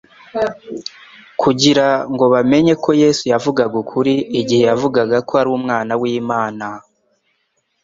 kugira 1.41 1.87
ngo 2.11 2.25
bamenye 2.33 2.73
ko 2.83 2.89
Yesu 3.01 3.23
yavugaga 3.33 3.75
ukuri 3.83 4.13
igihe 4.39 4.63
yavugaga 4.69 5.17
ko 5.27 5.33
ari 5.41 5.49
Umwana 5.59 5.93
w'Imana. 6.01 6.67